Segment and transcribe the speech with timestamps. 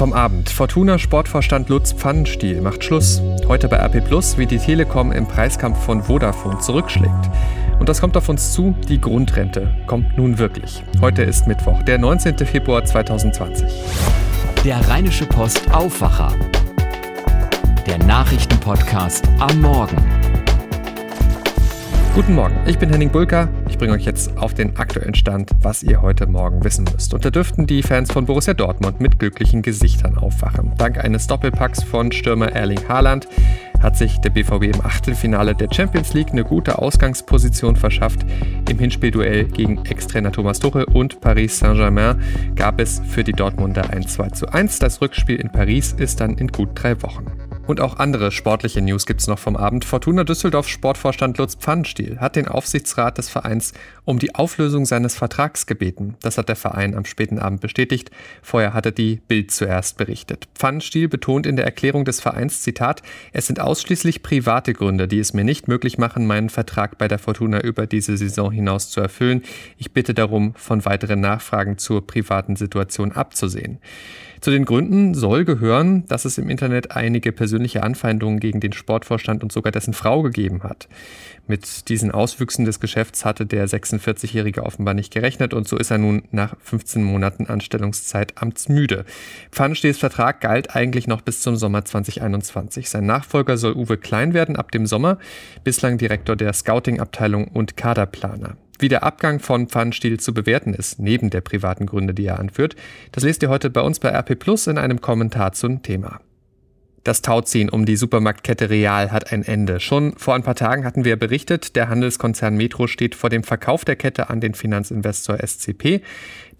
[0.00, 0.48] vom Abend.
[0.48, 3.20] Fortuna Sportvorstand Lutz Pfannenstiel macht Schluss.
[3.46, 7.30] Heute bei RP Plus, wie die Telekom im Preiskampf von Vodafone zurückschlägt.
[7.78, 10.82] Und das kommt auf uns zu, die Grundrente kommt nun wirklich.
[11.02, 12.38] Heute ist Mittwoch, der 19.
[12.38, 13.66] Februar 2020.
[14.64, 16.32] Der Rheinische Post Aufwacher.
[17.86, 19.98] Der Nachrichtenpodcast am Morgen.
[22.14, 23.50] Guten Morgen, ich bin Henning Bulka.
[23.80, 27.14] Ich bringe euch jetzt auf den aktuellen Stand, was ihr heute Morgen wissen müsst.
[27.14, 30.72] Und da dürften die Fans von Borussia Dortmund mit glücklichen Gesichtern aufwachen.
[30.76, 33.26] Dank eines Doppelpacks von Stürmer Erling Haaland
[33.80, 38.20] hat sich der BVB im Achtelfinale der Champions League eine gute Ausgangsposition verschafft.
[38.68, 42.20] Im Hinspielduell gegen Ex-Trainer Thomas Tuchel und Paris Saint-Germain
[42.56, 44.78] gab es für die Dortmunder ein 2 zu 1.
[44.80, 47.39] Das Rückspiel in Paris ist dann in gut drei Wochen.
[47.70, 49.84] Und auch andere sportliche News gibt es noch vom Abend.
[49.84, 53.74] Fortuna Düsseldorf Sportvorstand Lutz Pfannenstiel hat den Aufsichtsrat des Vereins
[54.04, 56.16] um die Auflösung seines Vertrags gebeten.
[56.20, 58.10] Das hat der Verein am späten Abend bestätigt.
[58.42, 60.48] Vorher hatte die Bild zuerst berichtet.
[60.56, 65.32] Pfannenstiel betont in der Erklärung des Vereins, Zitat, es sind ausschließlich private Gründe, die es
[65.32, 69.42] mir nicht möglich machen, meinen Vertrag bei der Fortuna über diese Saison hinaus zu erfüllen.
[69.78, 73.78] Ich bitte darum, von weiteren Nachfragen zur privaten Situation abzusehen.
[74.40, 79.42] Zu den Gründen soll gehören, dass es im Internet einige persönliche Anfeindungen gegen den Sportvorstand
[79.42, 80.88] und sogar dessen Frau gegeben hat.
[81.46, 85.98] Mit diesen Auswüchsen des Geschäfts hatte der 46-Jährige offenbar nicht gerechnet und so ist er
[85.98, 89.04] nun nach 15 Monaten Anstellungszeit amtsmüde.
[89.52, 92.88] Pfannenstehs Vertrag galt eigentlich noch bis zum Sommer 2021.
[92.88, 95.18] Sein Nachfolger soll Uwe Klein werden ab dem Sommer,
[95.64, 98.56] bislang Direktor der Scouting-Abteilung und Kaderplaner.
[98.80, 102.76] Wie der Abgang von Pfannenstiel zu bewerten ist, neben der privaten Gründe, die er anführt,
[103.12, 106.20] das lest ihr heute bei uns bei RP Plus in einem Kommentar zum Thema.
[107.04, 109.80] Das Tauziehen um die Supermarktkette Real hat ein Ende.
[109.80, 113.84] Schon vor ein paar Tagen hatten wir berichtet, der Handelskonzern Metro steht vor dem Verkauf
[113.84, 116.02] der Kette an den Finanzinvestor SCP.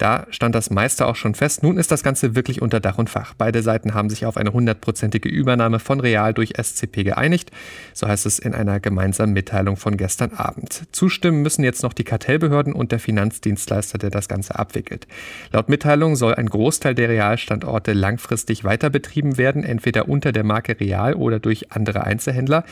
[0.01, 1.62] Da stand das meiste auch schon fest.
[1.62, 3.34] Nun ist das Ganze wirklich unter Dach und Fach.
[3.37, 7.51] Beide Seiten haben sich auf eine hundertprozentige Übernahme von Real durch SCP geeinigt.
[7.93, 10.84] So heißt es in einer gemeinsamen Mitteilung von gestern Abend.
[10.93, 15.06] Zustimmen müssen jetzt noch die Kartellbehörden und der Finanzdienstleister, der das Ganze abwickelt.
[15.53, 20.81] Laut Mitteilung soll ein Großteil der Realstandorte langfristig weiter betrieben werden, entweder unter der Marke
[20.81, 22.65] Real oder durch andere Einzelhändler.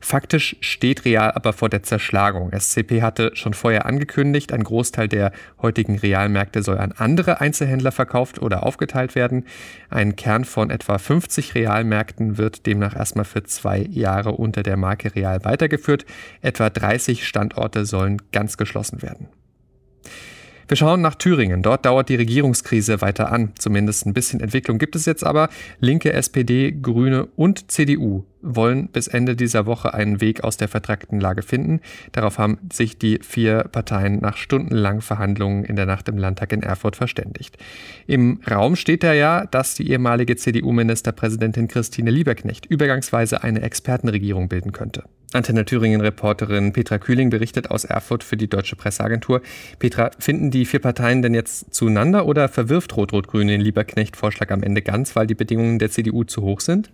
[0.00, 2.52] Faktisch steht Real aber vor der Zerschlagung.
[2.52, 8.40] SCP hatte schon vorher angekündigt, ein Großteil der heutigen Realmärkte soll an andere Einzelhändler verkauft
[8.40, 9.44] oder aufgeteilt werden.
[9.90, 15.14] Ein Kern von etwa 50 Realmärkten wird demnach erstmal für zwei Jahre unter der Marke
[15.14, 16.06] Real weitergeführt.
[16.42, 19.28] Etwa 30 Standorte sollen ganz geschlossen werden.
[20.68, 21.62] Wir schauen nach Thüringen.
[21.62, 23.52] Dort dauert die Regierungskrise weiter an.
[23.58, 25.48] Zumindest ein bisschen Entwicklung gibt es jetzt aber.
[25.80, 31.20] Linke, SPD, Grüne und CDU wollen bis Ende dieser Woche einen Weg aus der vertragten
[31.20, 31.80] Lage finden.
[32.12, 36.62] Darauf haben sich die vier Parteien nach stundenlangen Verhandlungen in der Nacht im Landtag in
[36.62, 37.58] Erfurt verständigt.
[38.06, 44.72] Im Raum steht da ja, dass die ehemalige CDU-Ministerpräsidentin Christine Lieberknecht übergangsweise eine Expertenregierung bilden
[44.72, 45.04] könnte.
[45.34, 49.42] Antenne Thüringen-Reporterin Petra Kühling berichtet aus Erfurt für die Deutsche Presseagentur.
[49.78, 54.80] Petra, finden die vier Parteien denn jetzt zueinander oder verwirft Rot-Rot-Grün den Lieberknecht-Vorschlag am Ende
[54.80, 56.90] ganz, weil die Bedingungen der CDU zu hoch sind?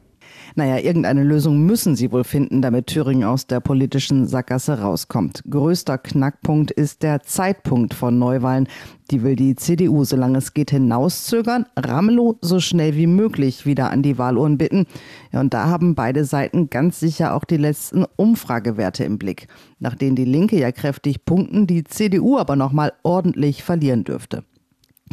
[0.56, 5.42] Naja, irgendeine Lösung müssen sie wohl finden, damit Thüringen aus der politischen Sackgasse rauskommt.
[5.50, 8.69] Größter Knackpunkt ist der Zeitpunkt von Neuwahlen.
[9.10, 14.03] Die will die CDU, solange es geht, hinauszögern, Ramelow so schnell wie möglich wieder an
[14.03, 14.87] die Wahluhren bitten.
[15.32, 19.48] Ja, und da haben beide Seiten ganz sicher auch die letzten Umfragewerte im Blick,
[19.81, 24.44] nach denen die Linke ja kräftig punkten, die CDU aber nochmal ordentlich verlieren dürfte.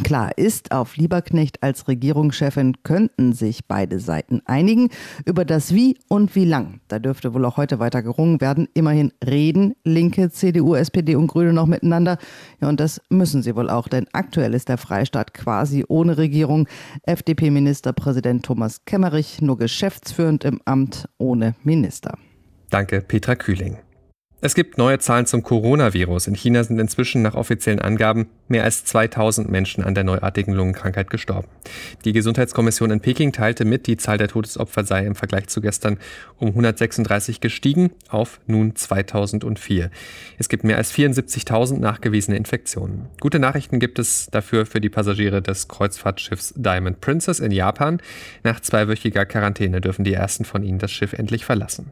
[0.03, 4.89] Klar ist, auf Lieberknecht als Regierungschefin könnten sich beide Seiten einigen
[5.25, 6.81] über das Wie und wie lang.
[6.87, 8.67] Da dürfte wohl auch heute weiter gerungen werden.
[8.73, 12.17] Immerhin reden Linke, CDU, SPD und Grüne noch miteinander.
[12.61, 16.67] Ja, und das müssen sie wohl auch, denn aktuell ist der Freistaat quasi ohne Regierung.
[17.03, 22.17] FDP-Ministerpräsident Thomas Kemmerich nur geschäftsführend im Amt ohne Minister.
[22.69, 23.77] Danke, Petra Kühling.
[24.43, 26.25] Es gibt neue Zahlen zum Coronavirus.
[26.25, 31.11] In China sind inzwischen nach offiziellen Angaben mehr als 2000 Menschen an der neuartigen Lungenkrankheit
[31.11, 31.47] gestorben.
[32.05, 35.99] Die Gesundheitskommission in Peking teilte mit, die Zahl der Todesopfer sei im Vergleich zu gestern
[36.39, 39.91] um 136 gestiegen auf nun 2004.
[40.39, 43.09] Es gibt mehr als 74.000 nachgewiesene Infektionen.
[43.19, 48.01] Gute Nachrichten gibt es dafür für die Passagiere des Kreuzfahrtschiffs Diamond Princess in Japan.
[48.43, 51.91] Nach zweiwöchiger Quarantäne dürfen die ersten von ihnen das Schiff endlich verlassen.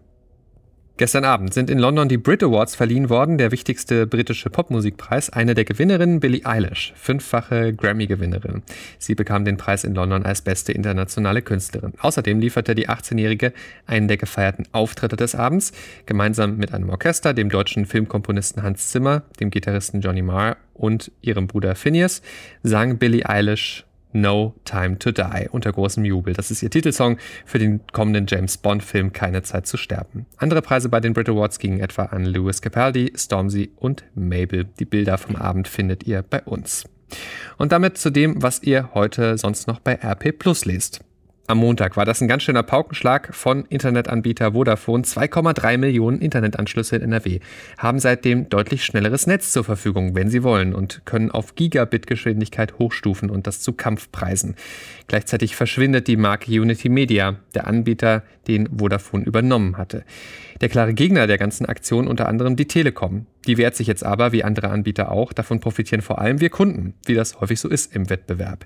[0.99, 5.29] Gestern Abend sind in London die Brit Awards verliehen worden, der wichtigste britische Popmusikpreis.
[5.29, 8.63] Eine der Gewinnerinnen, Billie Eilish, fünffache Grammy-Gewinnerin.
[8.97, 11.93] Sie bekam den Preis in London als beste internationale Künstlerin.
[12.01, 13.53] Außerdem lieferte die 18-Jährige
[13.87, 15.71] einen der gefeierten Auftritte des Abends.
[16.05, 21.47] Gemeinsam mit einem Orchester, dem deutschen Filmkomponisten Hans Zimmer, dem Gitarristen Johnny Marr und ihrem
[21.47, 22.21] Bruder Phineas
[22.61, 26.33] sang Billie Eilish No Time to Die unter großem Jubel.
[26.33, 30.25] Das ist ihr Titelsong für den kommenden James Bond-Film Keine Zeit zu sterben.
[30.37, 34.65] Andere Preise bei den Brit Awards gingen etwa an Lewis Capaldi, Stormzy und Mabel.
[34.79, 36.85] Die Bilder vom Abend findet ihr bei uns.
[37.57, 41.01] Und damit zu dem, was ihr heute sonst noch bei RP Plus lest.
[41.49, 45.01] Am Montag war das ein ganz schöner Paukenschlag von Internetanbieter Vodafone.
[45.01, 47.39] 2,3 Millionen Internetanschlüsse in NRW
[47.79, 53.31] haben seitdem deutlich schnelleres Netz zur Verfügung, wenn sie wollen, und können auf Gigabit-Geschwindigkeit hochstufen
[53.31, 54.57] und das zu Kampfpreisen.
[55.07, 60.03] Gleichzeitig verschwindet die Marke Unity Media, der Anbieter, den Vodafone übernommen hatte.
[60.61, 63.27] Der klare Gegner der ganzen Aktion unter anderem die Telekom.
[63.47, 65.31] Die wehrt sich jetzt aber, wie andere Anbieter auch.
[65.31, 68.65] Davon profitieren vor allem wir Kunden, wie das häufig so ist im Wettbewerb.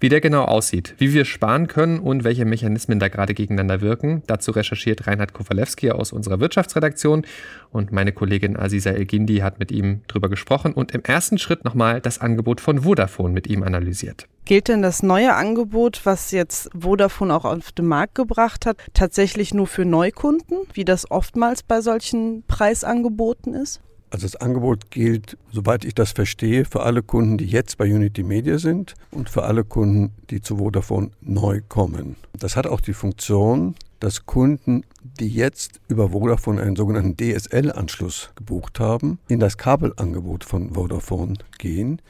[0.00, 4.22] Wie der genau aussieht, wie wir sparen können und welche Mechanismen da gerade gegeneinander wirken,
[4.26, 7.26] dazu recherchiert Reinhard Kowalewski aus unserer Wirtschaftsredaktion
[7.70, 12.00] und meine Kollegin Aziza Elgindi hat mit ihm drüber gesprochen und im ersten Schritt nochmal
[12.00, 14.26] das Angebot von Vodafone mit ihm analysiert.
[14.44, 19.54] Gilt denn das neue Angebot, was jetzt Vodafone auch auf den Markt gebracht hat, tatsächlich
[19.54, 23.80] nur für Neukunden, wie das oftmals bei solchen Preisangeboten ist?
[24.10, 28.22] Also das Angebot gilt, soweit ich das verstehe, für alle Kunden, die jetzt bei Unity
[28.22, 32.16] Media sind und für alle Kunden, die zu Vodafone neu kommen.
[32.38, 34.84] Das hat auch die Funktion, dass Kunden,
[35.18, 42.02] die jetzt über Vodafone einen sogenannten DSL-Anschluss gebucht haben, in das Kabelangebot von Vodafone gehen.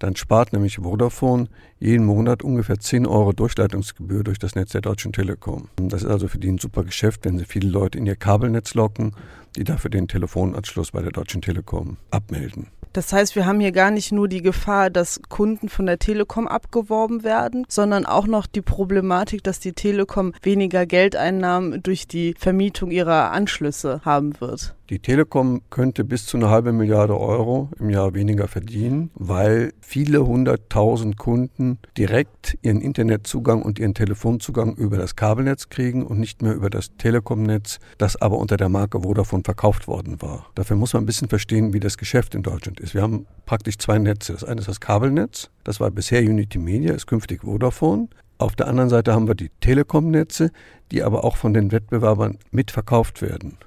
[0.00, 1.48] Dann spart nämlich Vodafone
[1.78, 5.68] jeden Monat ungefähr 10 Euro Durchleitungsgebühr durch das Netz der Deutschen Telekom.
[5.76, 8.74] Das ist also für die ein super Geschäft, wenn sie viele Leute in ihr Kabelnetz
[8.74, 9.14] locken,
[9.56, 12.68] die dafür den Telefonanschluss bei der Deutschen Telekom abmelden.
[12.92, 16.48] Das heißt, wir haben hier gar nicht nur die Gefahr, dass Kunden von der Telekom
[16.48, 22.90] abgeworben werden, sondern auch noch die Problematik, dass die Telekom weniger Geldeinnahmen durch die Vermietung
[22.90, 24.74] ihrer Anschlüsse haben wird.
[24.90, 30.26] Die Telekom könnte bis zu eine halbe Milliarde Euro im Jahr weniger verdienen, weil viele
[30.26, 36.54] hunderttausend Kunden direkt ihren Internetzugang und ihren Telefonzugang über das Kabelnetz kriegen und nicht mehr
[36.54, 40.46] über das Telekomnetz, das aber unter der Marke Vodafone verkauft worden war.
[40.56, 42.94] Dafür muss man ein bisschen verstehen, wie das Geschäft in Deutschland ist.
[42.94, 44.32] Wir haben praktisch zwei Netze.
[44.32, 48.08] Das eine ist das Kabelnetz, das war bisher Unity Media, ist künftig Vodafone.
[48.38, 50.50] Auf der anderen Seite haben wir die Telekom-Netze,
[50.90, 53.58] die aber auch von den Wettbewerbern mitverkauft werden.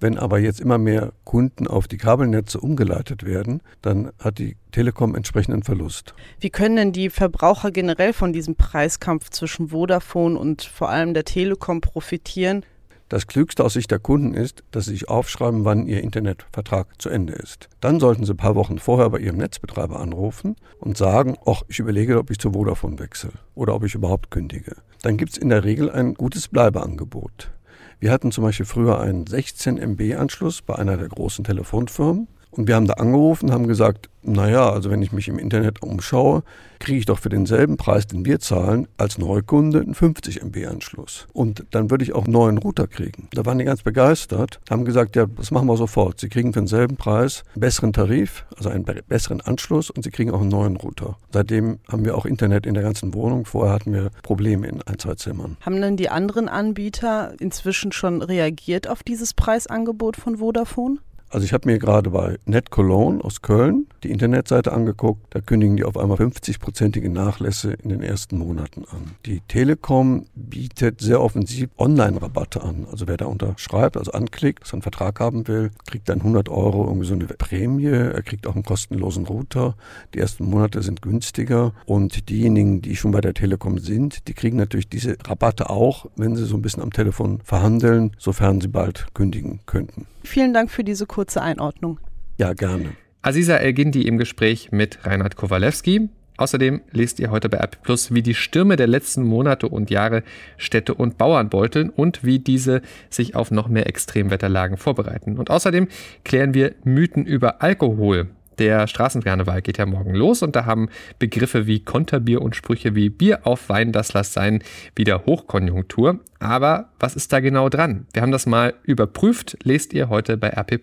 [0.00, 5.14] Wenn aber jetzt immer mehr Kunden auf die Kabelnetze umgeleitet werden, dann hat die Telekom
[5.14, 6.14] entsprechenden Verlust.
[6.40, 11.24] Wie können denn die Verbraucher generell von diesem Preiskampf zwischen Vodafone und vor allem der
[11.24, 12.64] Telekom profitieren?
[13.12, 17.10] Das Klügste aus Sicht der Kunden ist, dass sie sich aufschreiben, wann ihr Internetvertrag zu
[17.10, 17.68] Ende ist.
[17.82, 21.78] Dann sollten sie ein paar Wochen vorher bei ihrem Netzbetreiber anrufen und sagen, ach, ich
[21.78, 24.76] überlege, ob ich zu Vodafone wechsle oder ob ich überhaupt kündige.
[25.02, 27.52] Dann gibt es in der Regel ein gutes Bleibeangebot.
[28.00, 32.68] Wir hatten zum Beispiel früher einen 16 MB Anschluss bei einer der großen Telefonfirmen und
[32.68, 36.42] wir haben da angerufen haben gesagt, naja, also wenn ich mich im Internet umschaue,
[36.78, 41.26] kriege ich doch für denselben Preis, den wir zahlen, als Neukunde einen 50 MB Anschluss.
[41.32, 43.28] Und dann würde ich auch einen neuen Router kriegen.
[43.32, 46.20] Da waren die ganz begeistert, haben gesagt, ja, das machen wir sofort.
[46.20, 50.30] Sie kriegen für denselben Preis einen besseren Tarif, also einen besseren Anschluss und sie kriegen
[50.30, 51.16] auch einen neuen Router.
[51.32, 53.44] Seitdem haben wir auch Internet in der ganzen Wohnung.
[53.44, 55.56] Vorher hatten wir Probleme in ein, zwei Zimmern.
[55.62, 60.98] Haben denn die anderen Anbieter inzwischen schon reagiert auf dieses Preisangebot von Vodafone?
[61.32, 65.24] Also ich habe mir gerade bei Net Cologne aus Köln die Internetseite angeguckt.
[65.30, 69.12] Da kündigen die auf einmal 50-prozentige Nachlässe in den ersten Monaten an.
[69.24, 72.86] Die Telekom bietet sehr offensiv Online-Rabatte an.
[72.90, 76.84] Also wer da unterschreibt, also anklickt, er einen Vertrag haben will, kriegt dann 100 Euro
[76.84, 77.86] irgendwie so eine Prämie.
[77.86, 79.74] Er kriegt auch einen kostenlosen Router.
[80.12, 81.72] Die ersten Monate sind günstiger.
[81.86, 86.36] Und diejenigen, die schon bei der Telekom sind, die kriegen natürlich diese Rabatte auch, wenn
[86.36, 90.06] sie so ein bisschen am Telefon verhandeln, sofern sie bald kündigen könnten.
[90.24, 92.00] Vielen Dank für diese kurze Einordnung.
[92.38, 92.92] Ja, gerne.
[93.22, 96.08] Aziza Elgindi im Gespräch mit Reinhard Kowalewski.
[96.38, 100.24] Außerdem lest ihr heute bei RP Plus, wie die Stürme der letzten Monate und Jahre
[100.56, 105.38] Städte und Bauern beuteln und wie diese sich auf noch mehr Extremwetterlagen vorbereiten.
[105.38, 105.88] Und außerdem
[106.24, 108.28] klären wir Mythen über Alkohol.
[108.58, 113.08] Der Straßenkarneval geht ja morgen los und da haben Begriffe wie Konterbier und Sprüche wie
[113.08, 114.62] Bier auf Wein, das lass sein,
[114.94, 116.20] wieder Hochkonjunktur.
[116.38, 118.06] Aber was ist da genau dran?
[118.12, 120.82] Wir haben das mal überprüft, lest ihr heute bei RP.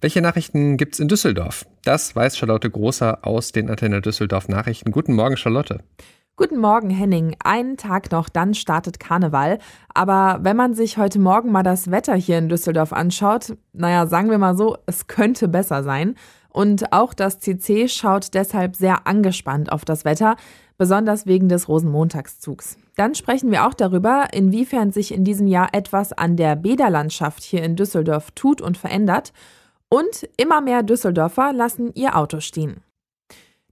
[0.00, 1.66] Welche Nachrichten gibt's in Düsseldorf?
[1.84, 4.92] Das weiß Charlotte Großer aus den Antenne Düsseldorf Nachrichten.
[4.92, 5.80] Guten Morgen, Charlotte.
[6.36, 7.34] Guten Morgen, Henning.
[7.42, 9.58] Einen Tag noch, dann startet Karneval.
[9.92, 14.30] Aber wenn man sich heute Morgen mal das Wetter hier in Düsseldorf anschaut, naja, sagen
[14.30, 16.14] wir mal so, es könnte besser sein.
[16.50, 20.36] Und auch das CC schaut deshalb sehr angespannt auf das Wetter,
[20.76, 22.78] besonders wegen des Rosenmontagszugs.
[22.96, 27.62] Dann sprechen wir auch darüber, inwiefern sich in diesem Jahr etwas an der Bäderlandschaft hier
[27.62, 29.32] in Düsseldorf tut und verändert.
[29.88, 32.82] Und immer mehr Düsseldorfer lassen ihr Auto stehen.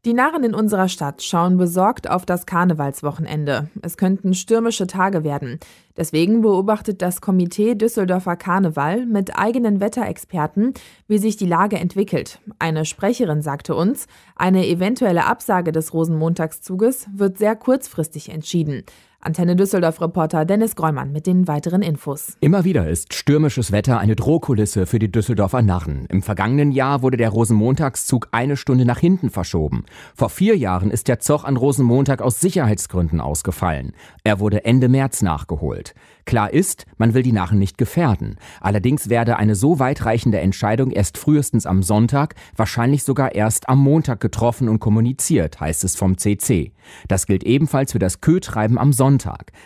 [0.05, 3.71] Die Narren in unserer Stadt schauen besorgt auf das Karnevalswochenende.
[3.83, 5.59] Es könnten stürmische Tage werden.
[5.97, 10.75] Deswegen beobachtet das Komitee Düsseldorfer Karneval mit eigenen Wetterexperten,
[11.09, 12.39] wie sich die Lage entwickelt.
[12.61, 18.85] Eine Sprecherin sagte uns, eine eventuelle Absage des Rosenmontagszuges wird sehr kurzfristig entschieden.
[19.27, 22.37] Antenne Düsseldorf-Reporter Dennis Grollmann mit den weiteren Infos.
[22.39, 26.07] Immer wieder ist stürmisches Wetter eine Drohkulisse für die Düsseldorfer Narren.
[26.09, 29.85] Im vergangenen Jahr wurde der Rosenmontagszug eine Stunde nach hinten verschoben.
[30.15, 33.95] Vor vier Jahren ist der Zoch an Rosenmontag aus Sicherheitsgründen ausgefallen.
[34.23, 35.95] Er wurde Ende März nachgeholt.
[36.25, 38.37] Klar ist, man will die Narren nicht gefährden.
[38.61, 44.21] Allerdings werde eine so weitreichende Entscheidung erst frühestens am Sonntag, wahrscheinlich sogar erst am Montag
[44.21, 46.73] getroffen und kommuniziert, heißt es vom CC.
[47.09, 49.16] Das gilt ebenfalls für das Kötreiben am Sonntag.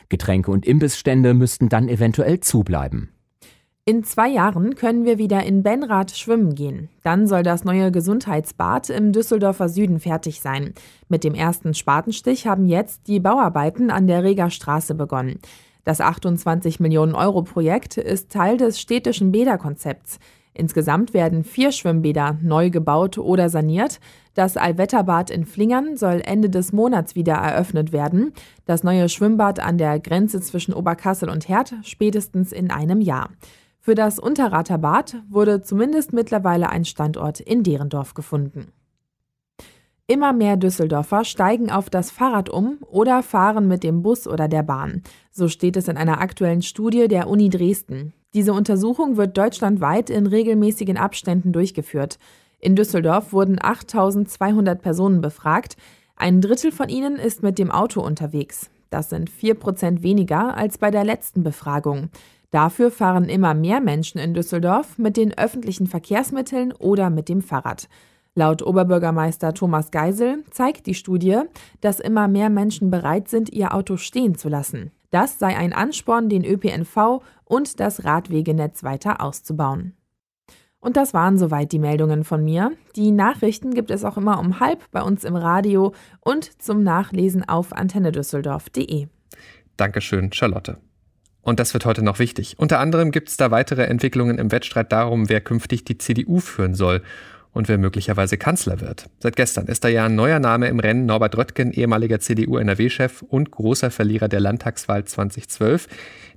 [0.09, 3.11] Getränke und Imbissstände müssten dann eventuell zubleiben.
[3.87, 6.91] In zwei Jahren können wir wieder in Benrath schwimmen gehen.
[7.03, 10.75] Dann soll das neue Gesundheitsbad im Düsseldorfer Süden fertig sein.
[11.09, 15.41] Mit dem ersten Spatenstich haben jetzt die Bauarbeiten an der Reger Straße begonnen.
[15.85, 20.19] Das 28 Millionen Euro Projekt ist Teil des städtischen Bäderkonzepts.
[20.53, 24.01] Insgesamt werden vier Schwimmbäder neu gebaut oder saniert.
[24.35, 28.33] Das Allwetterbad in Flingern soll Ende des Monats wieder eröffnet werden.
[28.67, 33.31] Das neue Schwimmbad an der Grenze zwischen Oberkassel und Herd spätestens in einem Jahr.
[33.79, 38.73] Für das Unterraterbad wurde zumindest mittlerweile ein Standort in Derendorf gefunden.
[40.11, 44.65] Immer mehr Düsseldorfer steigen auf das Fahrrad um oder fahren mit dem Bus oder der
[44.65, 45.05] Bahn.
[45.31, 48.13] So steht es in einer aktuellen Studie der Uni Dresden.
[48.35, 52.19] Diese Untersuchung wird deutschlandweit in regelmäßigen Abständen durchgeführt.
[52.59, 55.77] In Düsseldorf wurden 8200 Personen befragt.
[56.17, 58.69] Ein Drittel von ihnen ist mit dem Auto unterwegs.
[58.91, 62.09] Das sind vier Prozent weniger als bei der letzten Befragung.
[62.51, 67.89] Dafür fahren immer mehr Menschen in Düsseldorf mit den öffentlichen Verkehrsmitteln oder mit dem Fahrrad.
[68.37, 71.41] Laut Oberbürgermeister Thomas Geisel zeigt die Studie,
[71.81, 74.93] dass immer mehr Menschen bereit sind, ihr Auto stehen zu lassen.
[75.11, 79.95] Das sei ein Ansporn, den ÖPNV und das Radwegenetz weiter auszubauen.
[80.79, 82.73] Und das waren soweit die Meldungen von mir.
[82.95, 87.47] Die Nachrichten gibt es auch immer um halb bei uns im Radio und zum Nachlesen
[87.47, 89.09] auf antennedüsseldorf.de.
[89.77, 90.79] Dankeschön, Charlotte.
[91.43, 92.55] Und das wird heute noch wichtig.
[92.59, 96.75] Unter anderem gibt es da weitere Entwicklungen im Wettstreit darum, wer künftig die CDU führen
[96.75, 97.03] soll
[97.53, 99.09] und wer möglicherweise Kanzler wird.
[99.19, 103.51] Seit gestern ist da ja ein neuer Name im Rennen, Norbert Röttgen, ehemaliger CDU-NRW-Chef und
[103.51, 105.89] großer Verlierer der Landtagswahl 2012.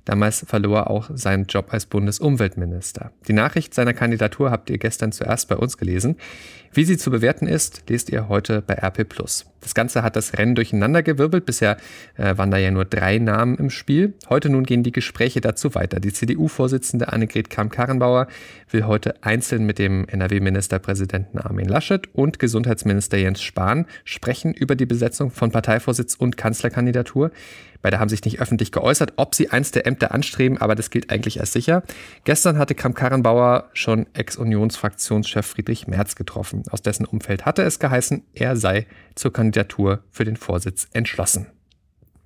[0.04, 3.12] Damals verlor er auch seinen Job als Bundesumweltminister.
[3.26, 6.16] Die Nachricht seiner Kandidatur habt ihr gestern zuerst bei uns gelesen.
[6.72, 9.06] Wie sie zu bewerten ist, lest ihr heute bei RP+.
[9.60, 11.46] Das Ganze hat das Rennen durcheinandergewirbelt.
[11.46, 11.78] Bisher
[12.16, 14.14] äh, waren da ja nur drei Namen im Spiel.
[14.28, 16.00] Heute nun gehen die Gespräche dazu weiter.
[16.00, 18.26] Die CDU-Vorsitzende Annegret Kramp-Karrenbauer
[18.70, 24.86] will heute einzeln mit dem NRW-Ministerpräsidenten Armin Laschet und Gesundheitsminister Jens Spahn sprechen über die
[24.86, 27.30] Besetzung von Parteivorsitz und Kanzlerkandidatur.
[27.84, 31.10] Beide haben sich nicht öffentlich geäußert, ob sie eins der Ämter anstreben, aber das gilt
[31.10, 31.82] eigentlich als sicher.
[32.24, 36.62] Gestern hatte Kramp-Karrenbauer schon Ex-Unionsfraktionschef Friedrich Merz getroffen.
[36.70, 38.86] Aus dessen Umfeld hatte es geheißen, er sei
[39.16, 41.48] zur Kandidatur für den Vorsitz entschlossen.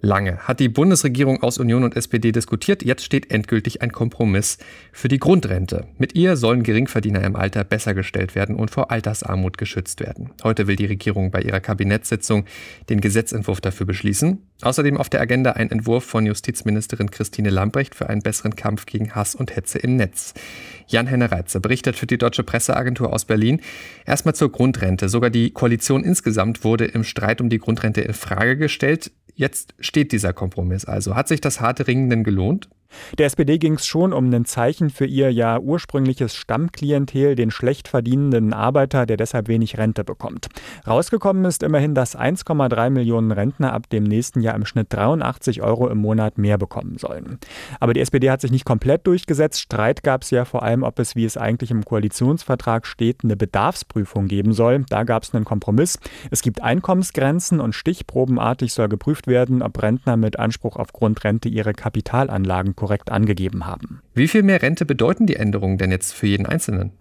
[0.00, 2.84] Lange hat die Bundesregierung aus Union und SPD diskutiert.
[2.84, 4.58] Jetzt steht endgültig ein Kompromiss
[4.92, 5.88] für die Grundrente.
[5.98, 10.30] Mit ihr sollen Geringverdiener im Alter besser gestellt werden und vor Altersarmut geschützt werden.
[10.44, 12.44] Heute will die Regierung bei ihrer Kabinettssitzung
[12.88, 14.38] den Gesetzentwurf dafür beschließen.
[14.62, 19.16] Außerdem auf der Agenda ein Entwurf von Justizministerin Christine Lambrecht für einen besseren Kampf gegen
[19.16, 20.32] Hass und Hetze im Netz.
[20.86, 23.60] Jan-Henne Reitze berichtet für die Deutsche Presseagentur aus Berlin.
[24.06, 25.08] Erstmal zur Grundrente.
[25.08, 29.10] Sogar die Koalition insgesamt wurde im Streit um die Grundrente in Frage gestellt.
[29.38, 31.14] Jetzt steht dieser Kompromiss also.
[31.14, 32.68] Hat sich das harte Ringen denn gelohnt?
[33.18, 37.88] Der SPD ging es schon um ein Zeichen für ihr ja ursprüngliches Stammklientel, den schlecht
[37.88, 40.48] verdienenden Arbeiter, der deshalb wenig Rente bekommt.
[40.86, 45.88] Rausgekommen ist immerhin, dass 1,3 Millionen Rentner ab dem nächsten Jahr im Schnitt 83 Euro
[45.88, 47.38] im Monat mehr bekommen sollen.
[47.80, 49.60] Aber die SPD hat sich nicht komplett durchgesetzt.
[49.60, 53.36] Streit gab es ja vor allem, ob es, wie es eigentlich im Koalitionsvertrag steht, eine
[53.36, 54.84] Bedarfsprüfung geben soll.
[54.88, 55.98] Da gab es einen Kompromiss.
[56.30, 61.72] Es gibt Einkommensgrenzen und stichprobenartig soll geprüft werden, ob Rentner mit Anspruch auf Grundrente ihre
[61.72, 64.00] Kapitalanlagen korrekt angegeben haben.
[64.14, 66.92] Wie viel mehr Rente bedeuten die Änderungen denn jetzt für jeden Einzelnen?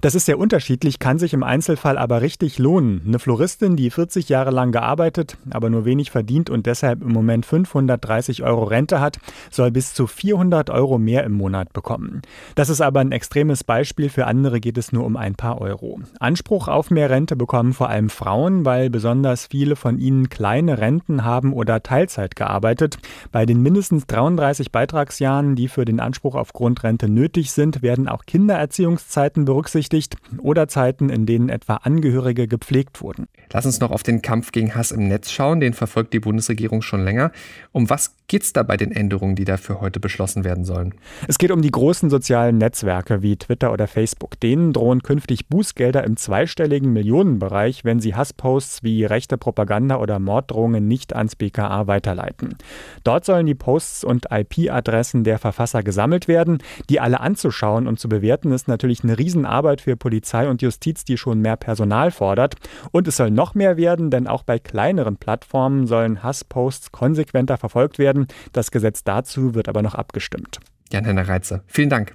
[0.00, 3.02] Das ist sehr unterschiedlich, kann sich im Einzelfall aber richtig lohnen.
[3.06, 7.46] Eine Floristin, die 40 Jahre lang gearbeitet, aber nur wenig verdient und deshalb im Moment
[7.46, 9.18] 530 Euro Rente hat,
[9.50, 12.22] soll bis zu 400 Euro mehr im Monat bekommen.
[12.54, 16.00] Das ist aber ein extremes Beispiel, für andere geht es nur um ein paar Euro.
[16.18, 21.24] Anspruch auf mehr Rente bekommen vor allem Frauen, weil besonders viele von ihnen kleine Renten
[21.24, 22.98] haben oder Teilzeit gearbeitet.
[23.32, 28.24] Bei den mindestens 33 Beitragsjahren, die für den Anspruch auf Grundrente nötig sind, werden auch
[28.26, 33.28] Kindererziehungszeiten berücksichtigt berücksichtigt oder Zeiten, in denen etwa Angehörige gepflegt wurden.
[33.52, 35.58] Lass uns noch auf den Kampf gegen Hass im Netz schauen.
[35.60, 37.32] Den verfolgt die Bundesregierung schon länger.
[37.72, 40.94] Um was geht es da bei den Änderungen, die dafür heute beschlossen werden sollen?
[41.26, 44.38] Es geht um die großen sozialen Netzwerke wie Twitter oder Facebook.
[44.38, 50.86] Denen drohen künftig Bußgelder im zweistelligen Millionenbereich, wenn sie Hassposts wie rechte Propaganda oder Morddrohungen
[50.86, 52.54] nicht ans BKA weiterleiten.
[53.02, 56.58] Dort sollen die Posts und IP-Adressen der Verfasser gesammelt werden.
[56.88, 61.16] Die alle anzuschauen und zu bewerten, ist natürlich eine Riesenarbeit für Polizei und Justiz, die
[61.16, 62.54] schon mehr Personal fordert.
[62.92, 67.98] Und es soll noch mehr werden, denn auch bei kleineren Plattformen sollen Hassposts konsequenter verfolgt
[67.98, 68.26] werden.
[68.52, 70.60] Das Gesetz dazu wird aber noch abgestimmt.
[70.92, 72.14] Jan-Henner Reitze, vielen Dank.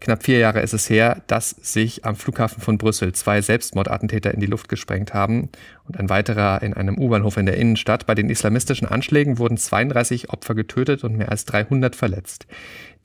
[0.00, 4.40] Knapp vier Jahre ist es her, dass sich am Flughafen von Brüssel zwei Selbstmordattentäter in
[4.40, 5.50] die Luft gesprengt haben
[5.86, 8.06] und ein weiterer in einem U-Bahnhof in der Innenstadt.
[8.06, 12.46] Bei den islamistischen Anschlägen wurden 32 Opfer getötet und mehr als 300 verletzt.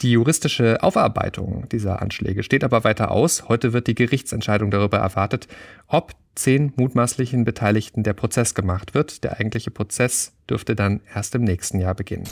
[0.02, 3.50] Die juristische Aufarbeitung dieser Anschläge steht aber weiter aus.
[3.50, 5.50] Heute wird die Gerichtsentscheidung darüber erwartet,
[5.88, 9.26] ob zehn mutmaßlichen Beteiligten der Prozess gemacht wird.
[9.26, 12.26] Der eigentliche Prozess dürfte dann erst im nächsten Jahr beginnen.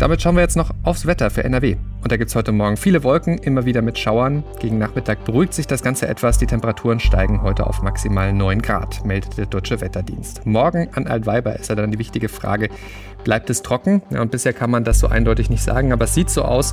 [0.00, 1.76] Damit schauen wir jetzt noch aufs Wetter für NRW.
[2.02, 4.42] Und da gibt es heute Morgen viele Wolken, immer wieder mit Schauern.
[4.58, 6.38] Gegen Nachmittag beruhigt sich das Ganze etwas.
[6.38, 10.46] Die Temperaturen steigen heute auf maximal 9 Grad, meldet der Deutsche Wetterdienst.
[10.46, 12.70] Morgen an Altweiber ist ja dann die wichtige Frage,
[13.24, 14.00] bleibt es trocken?
[14.08, 16.72] Ja, und bisher kann man das so eindeutig nicht sagen, aber es sieht so aus,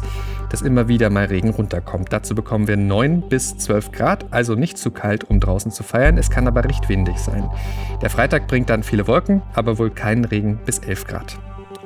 [0.50, 2.13] dass immer wieder mal Regen runterkommt.
[2.13, 6.17] Dazu bekommen wir 9 bis 12 Grad, also nicht zu kalt, um draußen zu feiern.
[6.17, 7.50] Es kann aber recht windig sein.
[8.01, 11.38] Der Freitag bringt dann viele Wolken, aber wohl keinen Regen bis 11 Grad.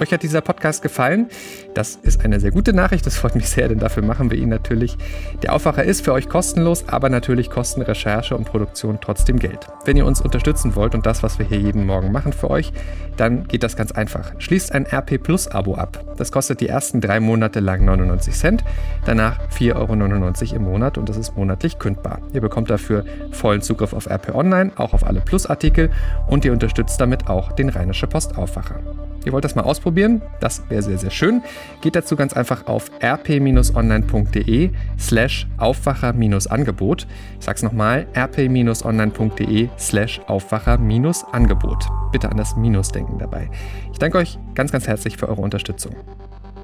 [0.02, 1.28] Euch hat dieser Podcast gefallen?
[1.76, 4.50] Das ist eine sehr gute Nachricht, das freut mich sehr, denn dafür machen wir ihn
[4.50, 4.98] natürlich.
[5.44, 9.68] Der Aufwacher ist für euch kostenlos, aber natürlich kosten Recherche und Produktion trotzdem Geld.
[9.86, 12.74] Wenn ihr uns unterstützen wollt und das, was wir hier jeden Morgen machen für euch,
[13.16, 14.32] dann geht das ganz einfach.
[14.40, 16.04] Schließt ein RP Plus Abo ab.
[16.18, 18.64] Das kostet die ersten drei Monate lang 99 Cent,
[19.06, 22.22] danach 4,99 Euro im Monat und das ist monatlich kündbar.
[22.34, 25.92] Ihr bekommt dafür vollen Zugriff auf RP Online, auch auf alle Plus-Artikel
[26.26, 28.80] und ihr unterstützt damit auch den Rheinische Post Aufwacher.
[29.26, 30.22] Ihr wollt das mal ausprobieren?
[30.40, 31.42] Das wäre sehr, sehr schön.
[31.82, 37.08] Geht dazu ganz einfach auf rp-online.de slash Aufwacher-Angebot.
[37.40, 41.86] Ich sag's nochmal, rp-online.de slash Aufwacher-Angebot.
[42.12, 43.50] Bitte an das Minus denken dabei.
[43.92, 45.96] Ich danke euch ganz, ganz herzlich für eure Unterstützung.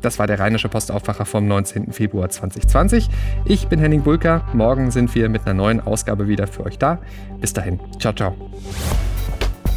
[0.01, 1.91] Das war der Rheinische Postaufwacher vom 19.
[1.91, 3.09] Februar 2020.
[3.45, 4.43] Ich bin Henning Bulker.
[4.53, 6.99] Morgen sind wir mit einer neuen Ausgabe wieder für euch da.
[7.39, 7.79] Bis dahin.
[7.99, 8.35] Ciao, ciao.